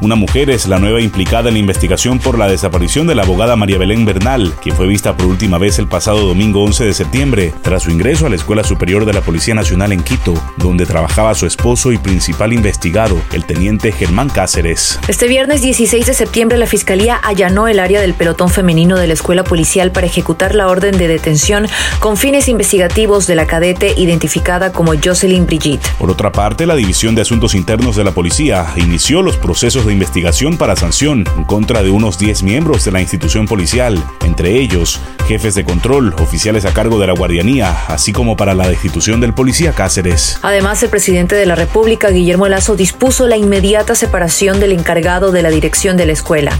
Una 0.00 0.16
mujer 0.16 0.50
es 0.50 0.66
la 0.66 0.78
nueva 0.78 1.00
implicada 1.00 1.48
en 1.48 1.54
la 1.54 1.60
investigación 1.60 2.18
por 2.18 2.38
la 2.38 2.48
desaparición 2.48 3.06
de 3.06 3.14
la 3.14 3.22
abogada 3.22 3.56
María 3.56 3.78
Belén 3.78 4.04
Bernal, 4.04 4.52
quien 4.60 4.76
fue 4.76 4.86
vista 4.86 5.16
por 5.16 5.26
última 5.26 5.56
vez 5.56 5.78
el 5.78 5.86
pasado 5.86 6.26
domingo 6.26 6.62
11 6.64 6.84
de 6.84 6.94
septiembre, 6.94 7.54
tras 7.62 7.84
su 7.84 7.90
ingreso 7.90 8.26
a 8.26 8.28
la 8.28 8.36
Escuela 8.36 8.64
Superior 8.64 9.06
de 9.06 9.12
la 9.12 9.20
Policía 9.20 9.54
Nacional 9.54 9.92
en 9.92 10.02
Quito, 10.02 10.34
donde 10.56 10.84
trabajaba 10.84 11.34
su 11.34 11.46
esposo 11.46 11.92
y 11.92 11.98
principal 11.98 12.52
investigado, 12.52 13.16
el 13.32 13.44
teniente 13.44 13.92
Germán 13.92 14.28
Cáceres. 14.28 14.98
Este 15.08 15.28
viernes 15.28 15.62
16 15.62 16.06
de 16.06 16.14
septiembre, 16.14 16.58
la 16.58 16.66
Fiscalía 16.66 17.16
allanó 17.16 17.68
el 17.68 17.78
área 17.78 18.00
del 18.00 18.14
pelotón 18.14 18.50
femenino 18.50 18.98
de 18.98 19.06
la 19.06 19.14
Escuela 19.14 19.44
Policial 19.44 19.92
para 19.92 20.06
ejecutar 20.06 20.54
la 20.54 20.68
orden 20.68 20.98
de 20.98 21.08
detención 21.08 21.66
con 22.00 22.16
fines 22.16 22.48
investigativos 22.48 23.26
de 23.26 23.36
la 23.36 23.46
cadete 23.46 23.94
identificada 23.96 24.72
como 24.72 24.92
Jocelyn 25.02 25.46
Brigitte. 25.46 25.86
Por 25.98 26.10
otra 26.10 26.32
parte, 26.32 26.66
la 26.66 26.76
División 26.76 27.14
de 27.14 27.22
Asuntos 27.22 27.54
Internos 27.54 27.96
de 27.96 28.04
la 28.04 28.10
Policía 28.10 28.66
inició 28.76 29.22
los 29.22 29.36
procesos 29.36 29.83
de 29.86 29.92
investigación 29.92 30.56
para 30.56 30.76
sanción 30.76 31.24
en 31.36 31.44
contra 31.44 31.82
de 31.82 31.90
unos 31.90 32.18
10 32.18 32.42
miembros 32.42 32.84
de 32.84 32.92
la 32.92 33.00
institución 33.00 33.46
policial, 33.46 34.02
entre 34.24 34.58
ellos 34.58 35.00
jefes 35.26 35.54
de 35.54 35.64
control, 35.64 36.14
oficiales 36.18 36.64
a 36.64 36.72
cargo 36.72 36.98
de 36.98 37.06
la 37.06 37.14
guardianía, 37.14 37.74
así 37.88 38.12
como 38.12 38.36
para 38.36 38.54
la 38.54 38.68
destitución 38.68 39.20
del 39.20 39.32
policía 39.32 39.72
Cáceres. 39.72 40.38
Además, 40.42 40.82
el 40.82 40.90
presidente 40.90 41.34
de 41.34 41.46
la 41.46 41.54
República, 41.54 42.10
Guillermo 42.10 42.48
Lazo, 42.48 42.76
dispuso 42.76 43.26
la 43.26 43.36
inmediata 43.36 43.94
separación 43.94 44.60
del 44.60 44.72
encargado 44.72 45.32
de 45.32 45.42
la 45.42 45.50
dirección 45.50 45.96
de 45.96 46.06
la 46.06 46.12
escuela. 46.12 46.52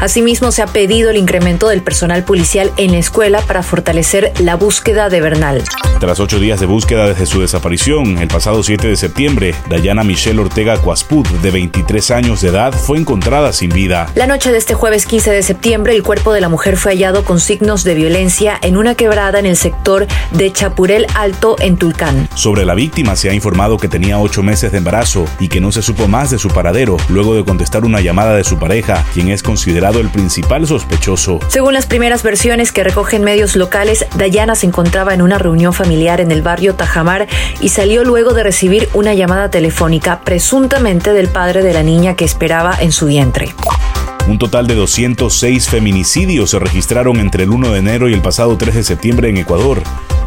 Asimismo, 0.00 0.50
se 0.50 0.62
ha 0.62 0.66
pedido 0.66 1.10
el 1.10 1.16
incremento 1.16 1.68
del 1.68 1.82
personal 1.82 2.24
policial 2.24 2.72
en 2.76 2.92
la 2.92 2.98
escuela 2.98 3.40
para 3.42 3.62
fortalecer 3.62 4.32
la 4.38 4.56
búsqueda 4.56 5.08
de 5.08 5.20
Bernal. 5.20 5.62
Tras 6.00 6.20
ocho 6.20 6.38
días 6.38 6.60
de 6.60 6.66
búsqueda 6.66 7.08
desde 7.08 7.26
su 7.26 7.40
desaparición, 7.40 8.18
el 8.18 8.28
pasado 8.28 8.62
7 8.62 8.86
de 8.86 8.96
septiembre, 8.96 9.54
Dayana 9.68 10.04
Michelle 10.04 10.40
Ortega 10.40 10.76
Cuasput, 10.76 11.26
de 11.28 11.50
23 11.50 12.10
años 12.12 12.40
de 12.40 12.48
edad, 12.48 12.67
fue 12.72 12.98
encontrada 12.98 13.52
sin 13.52 13.70
vida. 13.70 14.10
La 14.14 14.26
noche 14.26 14.52
de 14.52 14.58
este 14.58 14.74
jueves 14.74 15.06
15 15.06 15.30
de 15.30 15.42
septiembre, 15.42 15.94
el 15.94 16.02
cuerpo 16.02 16.32
de 16.32 16.40
la 16.40 16.48
mujer 16.48 16.76
fue 16.76 16.92
hallado 16.92 17.24
con 17.24 17.40
signos 17.40 17.84
de 17.84 17.94
violencia 17.94 18.58
en 18.62 18.76
una 18.76 18.94
quebrada 18.94 19.38
en 19.38 19.46
el 19.46 19.56
sector 19.56 20.06
de 20.32 20.52
Chapurel 20.52 21.06
Alto, 21.14 21.56
en 21.60 21.76
Tulcán. 21.76 22.28
Sobre 22.34 22.64
la 22.64 22.74
víctima 22.74 23.16
se 23.16 23.30
ha 23.30 23.34
informado 23.34 23.78
que 23.78 23.88
tenía 23.88 24.18
ocho 24.18 24.42
meses 24.42 24.72
de 24.72 24.78
embarazo 24.78 25.24
y 25.38 25.48
que 25.48 25.60
no 25.60 25.72
se 25.72 25.82
supo 25.82 26.08
más 26.08 26.30
de 26.30 26.38
su 26.38 26.48
paradero 26.48 26.96
luego 27.08 27.34
de 27.34 27.44
contestar 27.44 27.84
una 27.84 28.00
llamada 28.00 28.34
de 28.34 28.44
su 28.44 28.58
pareja, 28.58 29.04
quien 29.14 29.28
es 29.28 29.42
considerado 29.42 30.00
el 30.00 30.08
principal 30.08 30.66
sospechoso. 30.66 31.40
Según 31.48 31.74
las 31.74 31.86
primeras 31.86 32.22
versiones 32.22 32.72
que 32.72 32.84
recogen 32.84 33.22
medios 33.22 33.56
locales, 33.56 34.06
Dayana 34.16 34.54
se 34.54 34.66
encontraba 34.66 35.14
en 35.14 35.22
una 35.22 35.38
reunión 35.38 35.72
familiar 35.72 36.20
en 36.20 36.30
el 36.30 36.42
barrio 36.42 36.74
Tajamar 36.74 37.26
y 37.60 37.68
salió 37.70 38.04
luego 38.04 38.34
de 38.34 38.42
recibir 38.42 38.88
una 38.94 39.14
llamada 39.14 39.50
telefónica 39.50 40.20
presuntamente 40.20 41.12
del 41.12 41.28
padre 41.28 41.62
de 41.62 41.72
la 41.72 41.82
niña 41.82 42.14
que 42.14 42.24
esperaba 42.24 42.57
en 42.80 42.92
su 42.92 43.06
vientre. 43.06 43.54
Un 44.26 44.38
total 44.38 44.66
de 44.66 44.74
206 44.74 45.68
feminicidios 45.68 46.50
se 46.50 46.58
registraron 46.58 47.18
entre 47.18 47.44
el 47.44 47.50
1 47.50 47.70
de 47.70 47.78
enero 47.78 48.08
y 48.08 48.14
el 48.14 48.20
pasado 48.20 48.56
3 48.58 48.74
de 48.74 48.84
septiembre 48.84 49.30
en 49.30 49.38
Ecuador. 49.38 49.82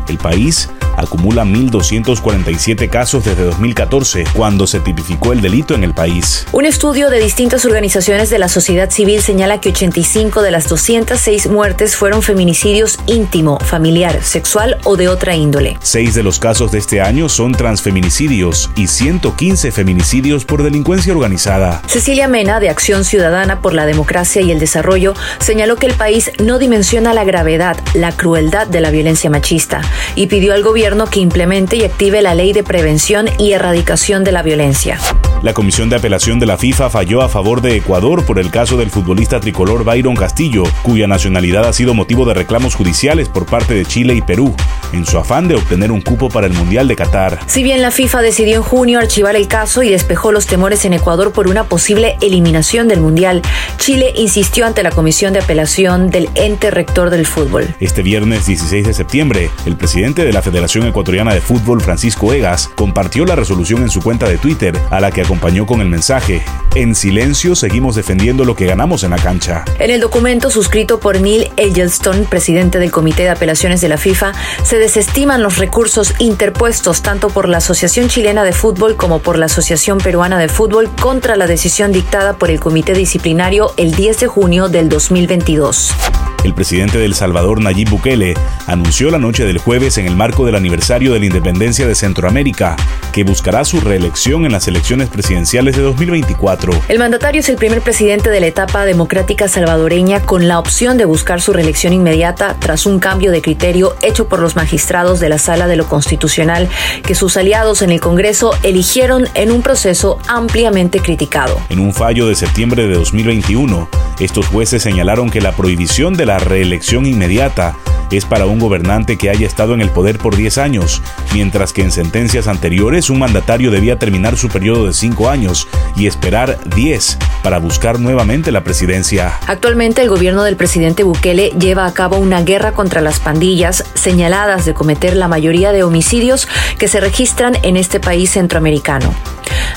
El 0.07 0.17
país 0.17 0.69
acumula 0.97 1.43
1.247 1.43 2.89
casos 2.89 3.25
desde 3.25 3.43
2014, 3.43 4.25
cuando 4.35 4.67
se 4.67 4.79
tipificó 4.79 5.33
el 5.33 5.41
delito 5.41 5.75
en 5.75 5.83
el 5.83 5.93
país. 5.93 6.45
Un 6.51 6.65
estudio 6.65 7.09
de 7.09 7.19
distintas 7.19 7.65
organizaciones 7.65 8.29
de 8.29 8.39
la 8.39 8.49
sociedad 8.49 8.89
civil 8.89 9.21
señala 9.21 9.61
que 9.61 9.69
85 9.69 10.41
de 10.41 10.51
las 10.51 10.67
206 10.67 11.47
muertes 11.47 11.95
fueron 11.95 12.21
feminicidios 12.21 12.99
íntimo, 13.07 13.59
familiar, 13.59 14.23
sexual 14.23 14.77
o 14.83 14.97
de 14.97 15.09
otra 15.09 15.35
índole. 15.35 15.77
Seis 15.81 16.13
de 16.15 16.23
los 16.23 16.39
casos 16.39 16.71
de 16.71 16.79
este 16.79 17.01
año 17.01 17.29
son 17.29 17.53
transfeminicidios 17.53 18.69
y 18.75 18.87
115 18.87 19.71
feminicidios 19.71 20.45
por 20.45 20.63
delincuencia 20.63 21.13
organizada. 21.13 21.81
Cecilia 21.87 22.27
Mena, 22.27 22.59
de 22.59 22.69
Acción 22.69 23.05
Ciudadana 23.05 23.61
por 23.61 23.73
la 23.73 23.85
Democracia 23.85 24.41
y 24.41 24.51
el 24.51 24.59
Desarrollo, 24.59 25.13
señaló 25.39 25.75
que 25.75 25.87
el 25.87 25.93
país 25.93 26.31
no 26.43 26.59
dimensiona 26.59 27.13
la 27.13 27.23
gravedad, 27.23 27.77
la 27.93 28.11
crueldad 28.11 28.67
de 28.67 28.81
la 28.81 28.91
violencia 28.91 29.29
machista 29.29 29.81
y 30.15 30.27
pidió 30.27 30.53
al 30.53 30.63
que 31.11 31.19
implemente 31.19 31.75
y 31.75 31.83
active 31.83 32.23
la 32.23 32.33
ley 32.33 32.53
de 32.53 32.63
prevención 32.63 33.27
y 33.37 33.51
erradicación 33.51 34.23
de 34.23 34.31
la 34.31 34.41
violencia. 34.41 34.97
La 35.43 35.53
Comisión 35.53 35.89
de 35.89 35.97
Apelación 35.97 36.39
de 36.39 36.47
la 36.47 36.57
FIFA 36.57 36.89
falló 36.89 37.21
a 37.21 37.29
favor 37.29 37.61
de 37.61 37.75
Ecuador 37.75 38.25
por 38.25 38.39
el 38.39 38.49
caso 38.49 38.77
del 38.77 38.89
futbolista 38.89 39.39
tricolor 39.39 39.83
Byron 39.83 40.15
Castillo, 40.15 40.63
cuya 40.81 41.05
nacionalidad 41.05 41.65
ha 41.67 41.73
sido 41.73 41.93
motivo 41.93 42.25
de 42.25 42.33
reclamos 42.33 42.73
judiciales 42.73 43.29
por 43.29 43.45
parte 43.45 43.75
de 43.75 43.85
Chile 43.85 44.15
y 44.15 44.23
Perú, 44.23 44.55
en 44.93 45.05
su 45.05 45.17
afán 45.17 45.47
de 45.47 45.55
obtener 45.55 45.91
un 45.91 46.01
cupo 46.01 46.29
para 46.29 46.47
el 46.47 46.53
Mundial 46.53 46.87
de 46.87 46.95
Qatar. 46.95 47.39
Si 47.47 47.63
bien 47.63 47.81
la 47.81 47.91
FIFA 47.91 48.21
decidió 48.21 48.57
en 48.57 48.63
junio 48.63 48.99
archivar 48.99 49.35
el 49.35 49.47
caso 49.47 49.83
y 49.83 49.89
despejó 49.89 50.31
los 50.31 50.47
temores 50.47 50.85
en 50.85 50.93
Ecuador 50.93 51.31
por 51.31 51.47
una 51.47 51.65
posible 51.65 52.17
eliminación 52.21 52.87
del 52.87 53.01
Mundial, 53.01 53.41
Chile 53.77 54.13
insistió 54.15 54.65
ante 54.65 54.83
la 54.83 54.91
Comisión 54.91 55.33
de 55.33 55.39
Apelación 55.39 56.09
del 56.09 56.29
ente 56.35 56.71
rector 56.71 57.09
del 57.09 57.25
fútbol. 57.25 57.73
Este 57.79 58.01
viernes 58.01 58.45
16 58.45 58.85
de 58.85 58.93
septiembre, 58.93 59.49
el 59.65 59.77
presidente 59.77 60.25
de 60.25 60.33
la 60.33 60.41
Federación 60.41 60.87
Ecuatoriana 60.87 61.33
de 61.33 61.41
Fútbol, 61.41 61.81
Francisco 61.81 62.33
Egas, 62.33 62.69
compartió 62.75 63.25
la 63.25 63.35
resolución 63.35 63.81
en 63.81 63.89
su 63.89 64.01
cuenta 64.01 64.27
de 64.27 64.37
Twitter, 64.37 64.77
a 64.89 64.99
la 64.99 65.11
que 65.11 65.21
acompañó 65.21 65.65
con 65.65 65.81
el 65.81 65.87
mensaje, 65.87 66.41
en 66.75 66.95
silencio 66.95 67.55
seguimos 67.55 67.95
defendiendo 67.95 68.45
lo 68.45 68.55
que 68.55 68.65
ganamos 68.65 69.03
en 69.03 69.11
la 69.11 69.17
cancha. 69.17 69.65
En 69.79 69.91
el 69.91 69.99
documento 69.99 70.49
suscrito 70.49 70.99
por 70.99 71.19
Neil 71.19 71.49
Eggleston, 71.57 72.25
presidente 72.25 72.79
del 72.79 72.91
Comité 72.91 73.23
de 73.23 73.29
Apelaciones 73.29 73.81
de 73.81 73.89
la 73.89 73.97
FIFA, 73.97 74.31
se 74.63 74.79
desestiman 74.81 75.43
los 75.43 75.59
recursos 75.59 76.15
interpuestos 76.17 77.03
tanto 77.03 77.29
por 77.29 77.47
la 77.47 77.57
Asociación 77.57 78.09
Chilena 78.09 78.43
de 78.43 78.51
Fútbol 78.51 78.97
como 78.97 79.19
por 79.19 79.37
la 79.37 79.45
Asociación 79.45 79.99
Peruana 79.99 80.39
de 80.39 80.49
Fútbol 80.49 80.89
contra 80.99 81.35
la 81.35 81.45
decisión 81.45 81.91
dictada 81.91 82.33
por 82.33 82.49
el 82.49 82.59
Comité 82.59 82.93
Disciplinario 82.93 83.73
el 83.77 83.93
10 83.93 84.21
de 84.21 84.27
junio 84.27 84.69
del 84.69 84.89
2022. 84.89 86.30
El 86.43 86.55
presidente 86.55 86.97
de 86.97 87.05
El 87.05 87.13
Salvador, 87.13 87.61
Nayib 87.61 87.89
Bukele, 87.89 88.33
anunció 88.65 89.11
la 89.11 89.19
noche 89.19 89.45
del 89.45 89.59
jueves 89.59 89.99
en 89.99 90.07
el 90.07 90.15
marco 90.15 90.45
del 90.45 90.55
aniversario 90.55 91.13
de 91.13 91.19
la 91.19 91.25
independencia 91.25 91.85
de 91.85 91.93
Centroamérica 91.93 92.75
que 93.11 93.23
buscará 93.23 93.63
su 93.63 93.79
reelección 93.79 94.45
en 94.45 94.51
las 94.51 94.67
elecciones 94.67 95.09
presidenciales 95.09 95.75
de 95.75 95.83
2024. 95.83 96.73
El 96.87 96.97
mandatario 96.97 97.41
es 97.41 97.49
el 97.49 97.57
primer 97.57 97.81
presidente 97.81 98.31
de 98.31 98.39
la 98.39 98.47
etapa 98.47 98.85
democrática 98.85 99.47
salvadoreña 99.47 100.21
con 100.21 100.47
la 100.47 100.57
opción 100.57 100.97
de 100.97 101.05
buscar 101.05 101.41
su 101.41 101.53
reelección 101.53 101.93
inmediata 101.93 102.55
tras 102.59 102.87
un 102.87 102.99
cambio 102.99 103.31
de 103.31 103.41
criterio 103.41 103.95
hecho 104.01 104.27
por 104.27 104.39
los 104.39 104.55
magistrados 104.55 105.19
de 105.19 105.29
la 105.29 105.37
Sala 105.37 105.67
de 105.67 105.75
lo 105.75 105.87
Constitucional 105.87 106.69
que 107.03 107.13
sus 107.13 107.37
aliados 107.37 107.83
en 107.83 107.91
el 107.91 107.99
Congreso 107.99 108.55
eligieron 108.63 109.27
en 109.35 109.51
un 109.51 109.61
proceso 109.61 110.17
ampliamente 110.27 110.99
criticado. 111.01 111.61
En 111.69 111.79
un 111.79 111.93
fallo 111.93 112.27
de 112.27 112.35
septiembre 112.35 112.87
de 112.87 112.95
2021, 112.95 113.89
estos 114.21 114.47
jueces 114.47 114.83
señalaron 114.83 115.31
que 115.31 115.41
la 115.41 115.51
prohibición 115.53 116.13
de 116.13 116.27
la 116.27 116.37
reelección 116.37 117.07
inmediata 117.07 117.75
es 118.11 118.25
para 118.25 118.45
un 118.45 118.59
gobernante 118.59 119.17
que 119.17 119.29
haya 119.29 119.47
estado 119.47 119.73
en 119.73 119.81
el 119.81 119.89
poder 119.89 120.19
por 120.19 120.35
10 120.35 120.57
años, 120.59 121.01
mientras 121.33 121.73
que 121.73 121.81
en 121.81 121.91
sentencias 121.91 122.47
anteriores 122.47 123.09
un 123.09 123.19
mandatario 123.19 123.71
debía 123.71 123.97
terminar 123.97 124.37
su 124.37 124.49
periodo 124.49 124.85
de 124.85 124.93
5 124.93 125.29
años 125.29 125.67
y 125.95 126.05
esperar 126.07 126.59
10 126.75 127.17
para 127.41 127.57
buscar 127.57 127.99
nuevamente 127.99 128.51
la 128.51 128.63
presidencia. 128.63 129.39
Actualmente 129.47 130.01
el 130.01 130.09
gobierno 130.09 130.43
del 130.43 130.55
presidente 130.55 131.03
Bukele 131.03 131.49
lleva 131.57 131.85
a 131.85 131.93
cabo 131.93 132.17
una 132.17 132.43
guerra 132.43 132.73
contra 132.73 133.01
las 133.01 133.19
pandillas 133.19 133.83
señaladas 133.95 134.65
de 134.65 134.73
cometer 134.73 135.15
la 135.15 135.27
mayoría 135.27 135.71
de 135.71 135.83
homicidios 135.83 136.47
que 136.77 136.87
se 136.87 136.99
registran 136.99 137.57
en 137.63 137.77
este 137.77 137.99
país 137.99 138.29
centroamericano. 138.31 139.15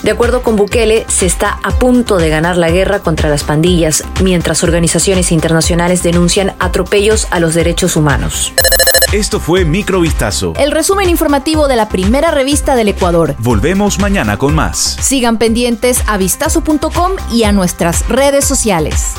De 0.05 0.11
acuerdo 0.11 0.43
con 0.43 0.57
Bukele, 0.57 1.07
se 1.09 1.25
está 1.25 1.59
a 1.63 1.71
punto 1.71 2.19
de 2.19 2.29
ganar 2.29 2.59
la 2.59 2.71
guerra 2.71 2.99
contra 2.99 3.31
las 3.31 3.43
pandillas, 3.43 4.05
mientras 4.23 4.63
organizaciones 4.63 5.33
internacionales 5.33 6.03
denuncian 6.03 6.53
atropellos 6.59 7.27
a 7.31 7.41
los 7.41 7.55
derechos 7.55 7.97
humanos. 7.97 8.53
Esto 9.15 9.41
fue 9.41 9.65
Microvistazo. 9.65 10.53
El 10.59 10.73
resumen 10.73 11.09
informativo 11.09 11.69
de 11.69 11.77
la 11.77 11.89
primera 11.89 12.31
revista 12.33 12.75
del 12.77 12.89
Ecuador. 12.89 13.35
Volvemos 13.39 13.99
mañana 13.99 14.37
con 14.37 14.55
más. 14.55 14.77
Sigan 15.01 15.39
pendientes 15.39 16.03
a 16.07 16.19
vistazo.com 16.19 17.13
y 17.33 17.45
a 17.45 17.53
nuestras 17.53 18.07
redes 18.07 18.45
sociales. 18.45 19.15